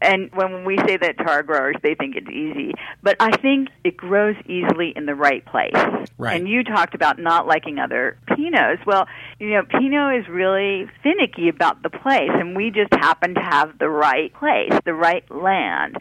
[0.00, 2.72] And when we say that to our growers, they think it's easy.
[3.02, 5.72] But I think it grows easily in the right place.
[6.16, 6.38] Right.
[6.38, 8.84] And you talked about not liking other Pinots.
[8.86, 9.06] Well,
[9.38, 13.78] you know, Pinot is really finicky about the place, and we just happen to have
[13.78, 15.96] the right place, the right land.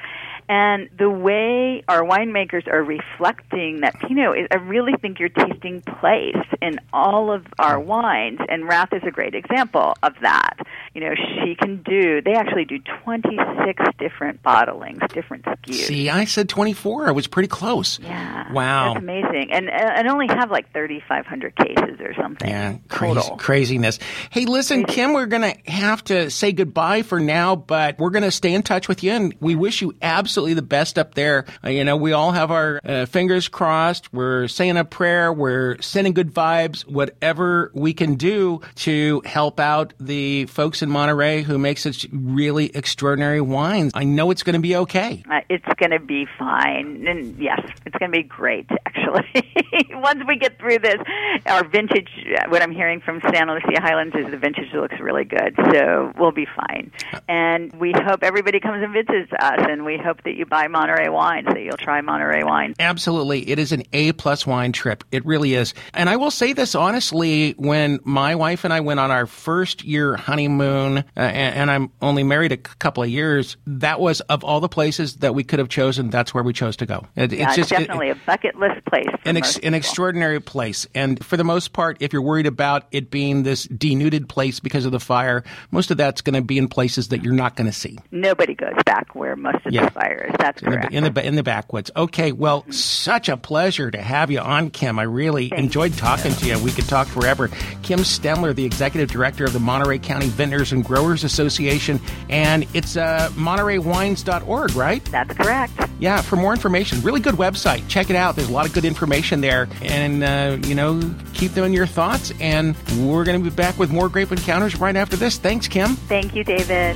[0.49, 5.81] And the way our winemakers are reflecting that Pinot is, I really think you're tasting
[5.81, 10.57] place in all of our wines, and Wrath is a great example of that.
[10.93, 15.73] You know, she can do, they actually do 26 different bottlings, different SKUs.
[15.73, 17.07] See, I said 24.
[17.07, 17.99] I was pretty close.
[17.99, 18.51] Yeah.
[18.53, 18.93] Wow.
[18.93, 19.51] That's amazing.
[19.51, 22.26] And, uh, and only have like 3,500 cases or something.
[22.41, 23.99] Yeah, crazy, craziness.
[24.29, 28.23] Hey, listen, Kim, we're going to have to say goodbye for now, but we're going
[28.23, 31.45] to stay in touch with you, and we wish you absolutely the best up there.
[31.63, 34.11] Uh, you know, we all have our uh, fingers crossed.
[34.13, 35.31] We're saying a prayer.
[35.31, 36.81] We're sending good vibes.
[36.87, 42.75] Whatever we can do to help out the folks in Monterey who make such really
[42.75, 43.91] extraordinary wines.
[43.95, 45.23] I know it's going to be okay.
[45.29, 47.05] Uh, it's going to be fine.
[47.07, 49.53] And yes, it's going to be great, actually.
[49.91, 50.97] Once we get through this,
[51.45, 52.09] our vintage,
[52.49, 55.55] what I'm hearing from Santa Lucia Highlands is the vintage looks really good.
[55.71, 56.91] So we'll be fine.
[57.27, 61.09] And we hope everybody comes and visits us, and we hope that you buy Monterey
[61.09, 62.73] wines, that you'll try Monterey wine.
[62.79, 63.49] Absolutely.
[63.49, 65.03] It is an A plus wine trip.
[65.11, 65.73] It really is.
[65.93, 69.83] And I will say this honestly, when my wife and I went on our first
[69.83, 74.43] year honeymoon, uh, and, and I'm only married a couple of years, that was of
[74.43, 77.05] all the places that we could have chosen, that's where we chose to go.
[77.15, 79.07] It, Yeah, it's, definitely a bucket list place.
[79.25, 80.87] An, ex- an extraordinary place.
[80.93, 84.85] And for the most part, if you're worried about it being this denuded place because
[84.85, 87.67] of the fire, most of that's going to be in places that you're not going
[87.67, 87.99] to see.
[88.11, 89.85] Nobody goes back where most of Yeah.
[89.85, 90.35] the fire is.
[90.39, 90.91] That's In correct.
[90.91, 91.91] the, in the in the backwoods.
[91.95, 94.97] Okay, well, such a pleasure to have you on, Kim.
[94.97, 96.57] I really enjoyed talking to you.
[96.59, 97.49] We could talk forever.
[97.83, 102.95] Kim Stemler, the executive director of the Monterey County Vintners and Growers Association, and it's
[102.95, 105.03] uh, MontereyWines.org, right?
[105.05, 105.73] That's correct.
[105.99, 106.21] Yeah.
[106.21, 107.87] For more information, really good website.
[107.87, 108.35] Check it out.
[108.35, 111.01] There's a lot of good information there, and uh, you know,
[111.33, 112.31] keep them in your thoughts.
[112.39, 115.39] And we're going to be back with more grape encounters right after this.
[115.39, 115.95] Thanks, Kim.
[115.95, 116.95] Thank you, David.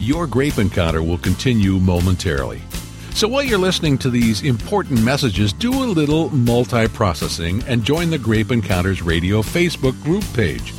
[0.00, 2.62] Your grape encounter will continue momentarily.
[3.10, 8.08] So while you're listening to these important messages, do a little multi processing and join
[8.08, 10.72] the Grape Encounters Radio Facebook group page.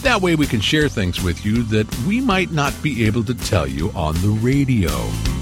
[0.00, 3.34] That way we can share things with you that we might not be able to
[3.34, 5.35] tell you on the radio.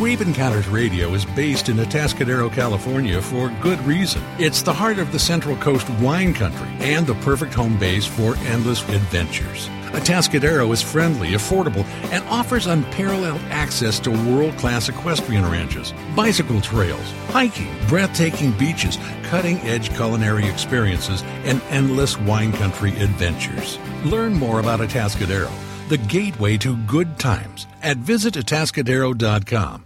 [0.00, 4.22] Grape Encounters Radio is based in Atascadero, California for good reason.
[4.38, 8.34] It's the heart of the Central Coast wine country and the perfect home base for
[8.46, 9.68] endless adventures.
[9.92, 17.12] Atascadero is friendly, affordable, and offers unparalleled access to world class equestrian ranches, bicycle trails,
[17.26, 23.78] hiking, breathtaking beaches, cutting edge culinary experiences, and endless wine country adventures.
[24.06, 25.52] Learn more about Atascadero,
[25.90, 29.84] the gateway to good times, at visitatascadero.com.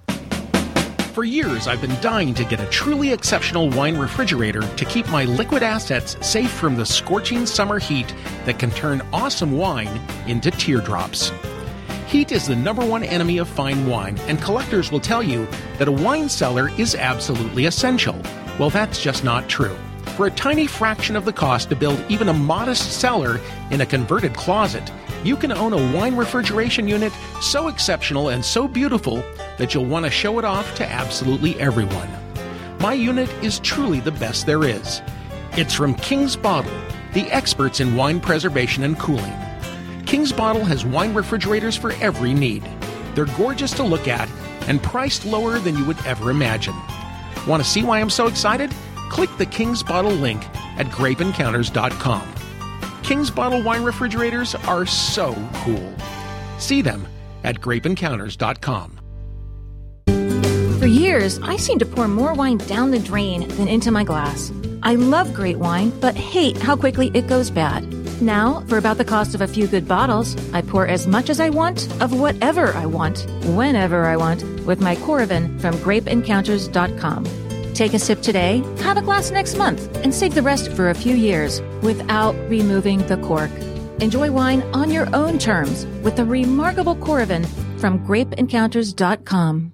[1.15, 5.25] For years, I've been dying to get a truly exceptional wine refrigerator to keep my
[5.27, 8.13] liquid assets safe from the scorching summer heat
[8.47, 11.31] that can turn awesome wine into teardrops.
[12.09, 15.47] Heat is the number one enemy of fine wine, and collectors will tell you
[15.79, 18.21] that a wine cellar is absolutely essential.
[18.59, 19.77] Well, that's just not true.
[20.17, 23.41] For a tiny fraction of the cost to build even a modest cellar
[23.73, 24.93] in a converted closet,
[25.25, 29.25] you can own a wine refrigeration unit so exceptional and so beautiful
[29.59, 32.09] that you'll want to show it off to absolutely everyone.
[32.79, 35.03] My unit is truly the best there is.
[35.57, 36.71] It's from King's Bottle,
[37.13, 39.35] the experts in wine preservation and cooling.
[40.07, 42.63] King's Bottle has wine refrigerators for every need.
[43.17, 44.29] They're gorgeous to look at
[44.69, 46.77] and priced lower than you would ever imagine.
[47.49, 48.73] Want to see why I'm so excited?
[49.15, 50.45] Click the King's Bottle link
[50.77, 52.35] at grapeencounters.com.
[53.05, 55.95] King's Bottle wine refrigerators are so cool.
[56.59, 57.07] See them
[57.45, 58.99] at grapeencounters.com.
[60.81, 64.51] For years, I seemed to pour more wine down the drain than into my glass.
[64.83, 67.89] I love great wine, but hate how quickly it goes bad.
[68.21, 71.39] Now, for about the cost of a few good bottles, I pour as much as
[71.39, 77.44] I want of whatever I want, whenever I want, with my Coravin from grapeencounters.com.
[77.75, 80.95] Take a sip today, have a glass next month, and save the rest for a
[80.95, 83.51] few years without removing the cork.
[84.01, 87.45] Enjoy wine on your own terms with the remarkable Coravin
[87.81, 89.73] from grapeencounters.com.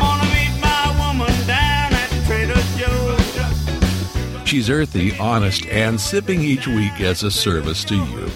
[0.00, 4.48] Wanna meet my woman down at Trader Joe's.
[4.48, 8.30] She's earthy, honest, and sipping each week as a service to you.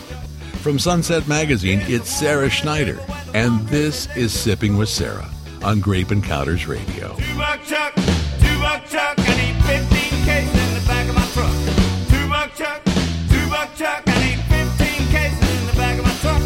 [0.66, 2.98] From Sunset Magazine, it's Sara Schneider,
[3.34, 5.30] and this is Sipping with Sara
[5.62, 7.14] on Grape Encounters Radio.
[7.14, 11.24] Two buck chuck, two buck chuck, I need 15 cases in the back of my
[11.34, 11.52] truck.
[12.10, 12.84] Two buck chuck,
[13.30, 14.40] two buck chuck, I need
[14.76, 16.42] 15 cases in the back of my truck.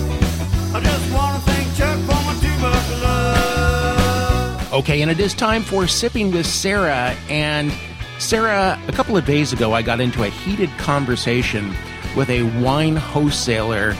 [0.74, 4.74] I just wanna thank Chuck for my two buck love.
[4.74, 7.16] Okay, and it is time for Sipping with Sara.
[7.30, 7.72] And
[8.18, 11.74] Sara, a couple of days ago, I got into a heated conversation
[12.14, 13.96] with a wine wholesaler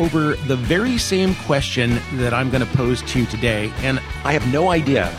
[0.00, 3.70] over the very same question that I'm going to pose to you today.
[3.78, 5.12] And I have no idea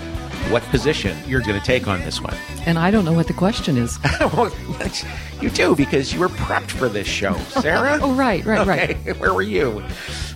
[0.52, 2.36] what position you're going to take on this one.
[2.66, 3.98] And I don't know what the question is.
[4.20, 4.52] well,
[5.42, 7.92] you do because you were prepped for this show, Sara.
[8.02, 9.20] Oh, right, right, right.
[9.20, 9.84] where were you?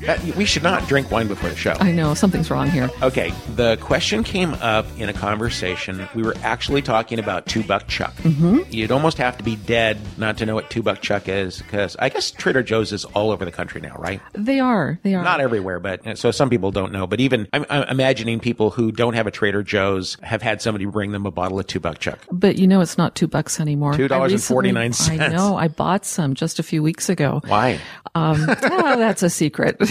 [0.07, 1.75] Uh, we should not drink wine before the show.
[1.79, 2.91] I know something's wrong here.
[3.01, 6.07] Okay, the question came up in a conversation.
[6.13, 8.13] We were actually talking about two buck chuck.
[8.17, 8.59] Mm-hmm.
[8.69, 11.95] You'd almost have to be dead not to know what two buck chuck is, because
[11.97, 14.21] I guess Trader Joe's is all over the country now, right?
[14.33, 14.99] They are.
[15.01, 15.23] They are.
[15.23, 17.07] Not everywhere, but uh, so some people don't know.
[17.07, 20.85] But even I'm, I'm imagining people who don't have a Trader Joe's have had somebody
[20.85, 22.19] bring them a bottle of two buck chuck.
[22.31, 23.93] But you know, it's not two bucks anymore.
[23.93, 25.19] $2.49.
[25.19, 25.57] I know.
[25.57, 27.41] I bought some just a few weeks ago.
[27.47, 27.79] Why?
[28.13, 29.81] Um, that's a secret.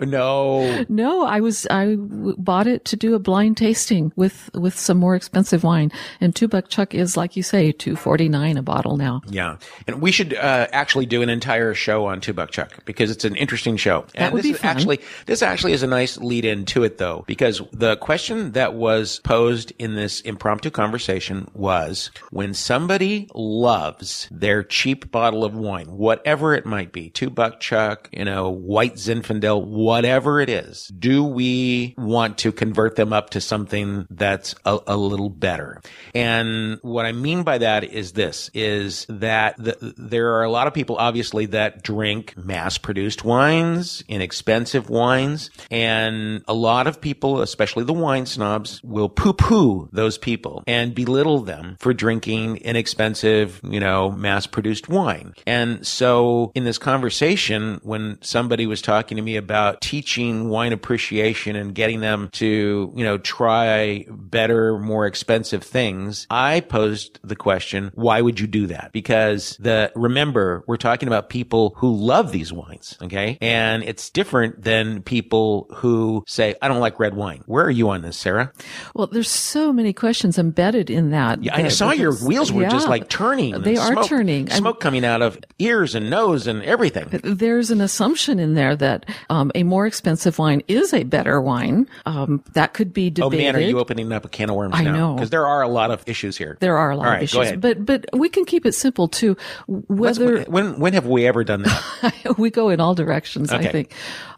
[0.00, 0.84] No.
[0.88, 4.98] no, I was I w- bought it to do a blind tasting with with some
[4.98, 5.90] more expensive wine.
[6.20, 9.22] And two buck chuck is like you say, two forty nine a bottle now.
[9.28, 9.56] Yeah,
[9.86, 13.24] and we should uh, actually do an entire show on Two Buck Chuck because it's
[13.24, 14.04] an interesting show.
[14.14, 14.70] And That would this be fun.
[14.76, 18.74] actually this actually is a nice lead in to it though, because the question that
[18.74, 25.86] was posed in this impromptu conversation was when somebody loves their cheap bottle of wine,
[25.86, 31.24] whatever it might be, Two Buck Chuck, you know, White Zinfandel, whatever it is, do
[31.24, 35.80] we want to convert them up to something that's a, a little better?
[36.14, 40.66] And what I mean by that is this, is that the, there are a lot
[40.66, 47.40] of people obviously that drink mass produced wines, inexpensive wines, and a lot of people,
[47.40, 53.60] especially the wine snobs, will poo poo those people and belittle them for drinking inexpensive,
[53.62, 55.32] you know, mass produced wine.
[55.46, 61.56] And so in this conversation, when somebody was talking to me about teaching wine appreciation
[61.56, 67.92] and getting them to, you know, try better, more expensive things, I posed the question,
[67.94, 68.90] why would you do that?
[68.92, 72.98] Because the, remember, we're talking about people who love these wines.
[73.02, 73.38] Okay.
[73.40, 77.42] And it's different than people who say, I don't like red wine.
[77.46, 78.52] Where are you on this, Sara?
[78.94, 81.42] Well, there's so many questions embedded in that.
[81.42, 83.60] Yeah, I that- saw your wheels were just like turning.
[83.62, 84.48] They are smoke- turning.
[84.50, 87.08] I'm- Smoke coming out of ears and nose and everything.
[87.22, 91.88] There's an assumption in there that um, a more expensive wine is a better wine.
[92.06, 93.34] Um, that could be debated.
[93.34, 94.92] Oh man, are you opening up a can of worms I now?
[94.92, 95.14] know.
[95.14, 96.56] Because there are a lot of issues here.
[96.60, 99.08] There are a lot All of right, issues, but but we can keep it simple
[99.08, 99.36] too.
[99.68, 102.34] Let's- Whether when when have we ever done that?
[102.38, 103.68] we go in all directions, Okay.
[103.68, 103.92] I think.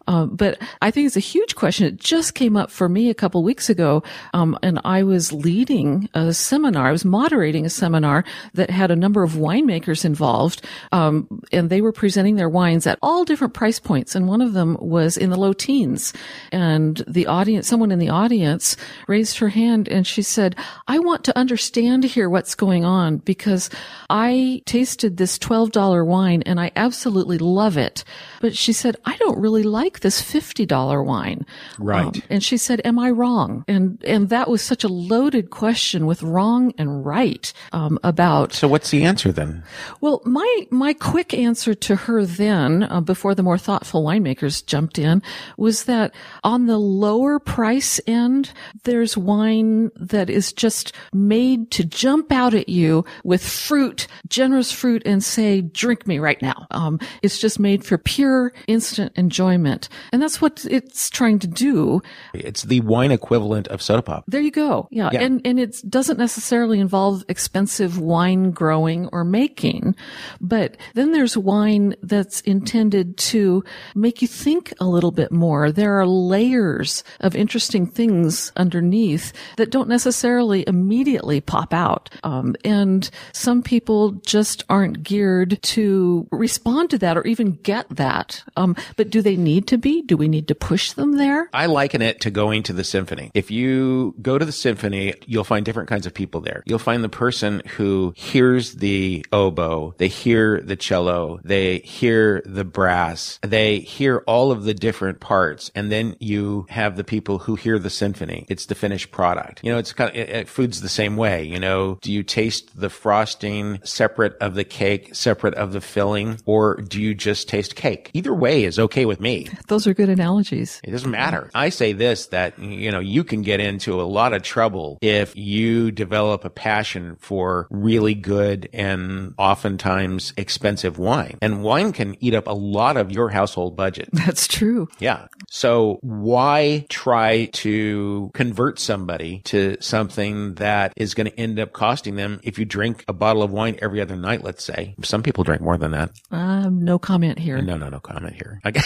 [0.06, 1.86] Um, but I think it's a huge question.
[1.86, 4.02] It just came up for me a couple weeks ago,
[4.34, 6.88] um, and I was leading a seminar.
[6.88, 8.24] I was moderating a seminar
[8.54, 12.98] that had a number of winemakers involved, um, and they were presenting their wines at
[13.02, 14.14] all different price points.
[14.14, 16.12] And one of them was in the low teens.
[16.50, 18.76] And the audience, someone in the audience,
[19.08, 20.56] raised her hand and she said,
[20.88, 23.70] "I want to understand here what's going on because
[24.10, 28.04] I tasted this twelve dollar wine and I absolutely love it."
[28.40, 31.46] But she said, "I don't really like this $50 wine.
[31.78, 32.24] Right.
[32.30, 33.64] and she said, am I wrong?
[33.68, 38.68] And, and that was such a loaded question with wrong and right, um, about, so
[38.68, 39.62] what's the answer then?
[40.00, 44.98] well, my, my quick answer to her then, uh, before the more thoughtful winemakers jumped
[44.98, 45.22] in,
[45.56, 46.14] was that
[46.44, 48.52] on the lower price end,
[48.84, 55.02] there's wine that is just made to jump out at you with fruit, generous fruit
[55.04, 56.66] and say, drink me right now.
[56.70, 59.81] Um, it's just made for pure instant enjoyment.
[60.12, 62.02] And that's what it's trying to do.
[62.34, 64.24] It's the wine equivalent of soda pop.
[64.26, 64.88] There you go.
[64.90, 65.10] Yeah.
[65.12, 65.22] Yeah.
[65.22, 69.94] And, and it doesn't necessarily involve expensive wine growing or making,
[70.40, 73.64] but then there's wine that's intended to
[73.94, 75.70] make you think a little bit more.
[75.70, 82.10] There are layers of interesting things underneath that don't necessarily immediately pop out.
[82.24, 88.42] Um, and some people just aren't geared to respond to that or even get that.
[88.56, 90.02] Um, but do they need to be?
[90.02, 91.48] Do we need to push them there?
[91.52, 93.30] I liken it to going to the symphony.
[93.34, 96.62] If you go to the symphony, you'll find different kinds of people there.
[96.66, 102.64] You'll find the person who hears the oboe, they hear the cello, they hear the
[102.64, 107.54] brass, they hear all of the different parts, and then you have the people who
[107.56, 108.46] hear the symphony.
[108.48, 109.60] It's the finished product.
[109.64, 111.44] You know, it's kind of, it, it- food's the same way.
[111.44, 116.38] You know, do you taste the frosting separate of the cake, separate of the filling,
[116.44, 118.10] or do you just taste cake?
[118.12, 119.48] Either way is okay with me.
[119.68, 120.80] Those are good analogies.
[120.84, 121.50] It doesn't matter.
[121.54, 125.36] I say this that, you know, you can get into a lot of trouble if
[125.36, 131.38] you develop a passion for really good and oftentimes expensive wine.
[131.42, 134.08] And wine can eat up a lot of your household budget.
[134.12, 134.88] That's true.
[134.98, 135.26] Yeah.
[135.50, 142.16] So why try to convert somebody to something that is going to end up costing
[142.16, 144.94] them if you drink a bottle of wine every other night, let's say?
[145.02, 146.10] Some people drink more than that.
[146.30, 147.60] Um, no comment here.
[147.60, 148.60] No, no, no comment here.
[148.64, 148.80] Okay.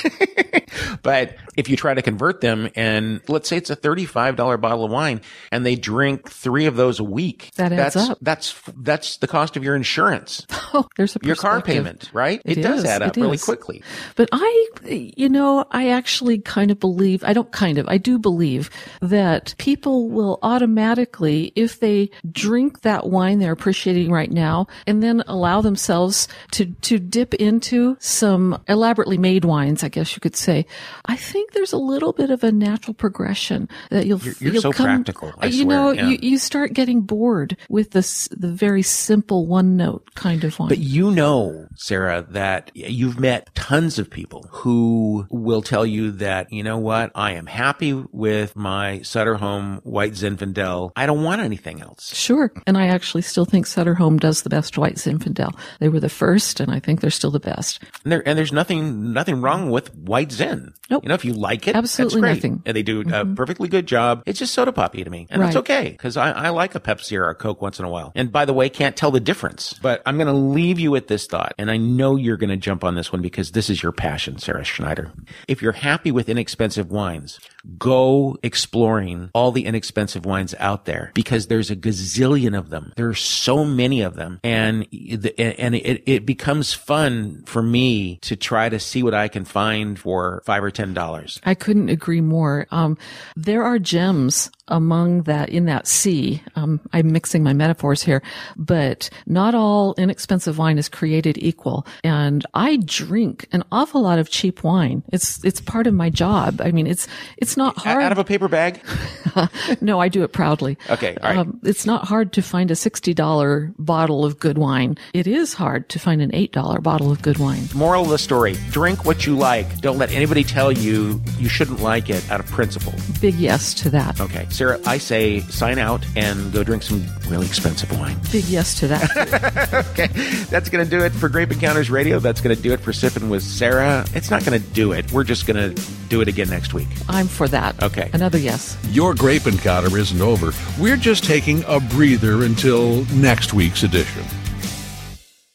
[1.03, 4.91] but if you try to convert them and let's say it's a $35 bottle of
[4.91, 5.21] wine
[5.53, 7.51] and they drink three of those a week.
[7.57, 8.19] That adds that's, up.
[8.21, 12.43] That's, that's the cost of your insurance, Oh, there's a your car payment, right?
[12.45, 13.83] It It, does add up really quickly.
[14.15, 18.19] But I, you know, I actually kind of believe, I don't kind of, I do
[18.19, 25.03] believe that people will automatically, if they drink that wine they're appreciating right now and
[25.03, 30.37] then allow themselves to, to dip into some elaborately made wines, I guess you could
[30.37, 30.56] say,
[31.05, 34.73] I think there's a little bit of a natural progression that you'll, you're you'll so
[34.73, 36.09] come, practical, I uh, you swear, know, yeah.
[36.09, 40.69] you, you start getting bored with this, the very simple one note kind of wine.
[40.69, 46.53] But you know, Sara, that you've met tons of people who will tell you that,
[46.53, 50.93] you know what, I am happy with my Sutter Home White Zinfandel.
[50.97, 52.15] I don't want anything else.
[52.15, 52.53] Sure.
[52.67, 55.57] And I actually still think Sutter Home does the best white Zinfandel.
[55.81, 57.83] They were the first, and I think they're still the best.
[58.05, 60.75] And, there, and there's nothing, nothing wrong with White Zin.
[60.91, 61.03] Nope.
[61.03, 62.59] You know, if you like it, Absolutely nothing.
[62.59, 62.69] Mm-hmm.
[62.69, 64.23] And they do a perfectly good job.
[64.27, 65.27] It's just soda poppy to me.
[65.31, 65.95] And that's okay.
[65.95, 68.13] Cause I, I like a Pepsi or a Coke once in a while.
[68.15, 69.75] And by the way, can't tell the difference.
[69.75, 71.55] But I'm going to leave you with this thought.
[71.59, 74.39] And I know you're going to jump on this one because this is your passion,
[74.39, 75.13] Sara Schneider.
[75.49, 77.41] If you're happy with inexpensive wines,
[77.79, 82.93] go exploring all the inexpensive wines out there because there's a gazillion of them.
[82.97, 84.41] There are so many of them.
[84.45, 89.29] And, the, and it, it becomes fun for me to try to see what I
[89.29, 89.99] can find
[90.45, 91.41] five or ten dollars.
[91.45, 92.67] I couldn't agree more.
[92.71, 92.99] Um,
[93.37, 96.43] there are gems among that, in that sea.
[96.55, 98.23] Um, I'm mixing my metaphors here,
[98.57, 101.87] but not all inexpensive wine is created equal.
[102.03, 105.03] And I drink an awful lot of cheap wine.
[105.13, 106.61] It's, it's part of my job.
[106.61, 107.07] I mean, it's,
[107.37, 108.03] it's not hard.
[108.03, 108.81] Out of a paper bag?
[109.81, 110.79] no, I do it proudly.
[110.91, 111.39] Okay, all right.
[111.39, 114.97] Um, it's not hard to find a $60 bottle of good wine.
[115.13, 117.65] It is hard to find an $8 bottle of good wine.
[117.75, 119.81] Moral of the story drink what you like.
[119.81, 122.95] Don't let anybody tell you you shouldn't like it out of principle.
[123.21, 124.21] Big yes to that.
[124.21, 128.17] Okay, Sara, I say sign out and go drink some really expensive wine.
[128.33, 129.85] Big yes to that.
[129.91, 130.07] okay,
[130.45, 132.19] that's going to do it for Grape Encounters Radio.
[132.19, 134.07] That's going to do it for Sipping with Sara.
[134.15, 135.13] It's not going to do it.
[135.13, 136.89] We're just going to do it again next week.
[137.07, 137.83] I'm for that.
[137.83, 138.09] Okay.
[138.15, 138.79] Another yes.
[138.91, 140.53] Your grape encounter isn't over.
[140.81, 144.25] We're just taking a breather until next week's edition.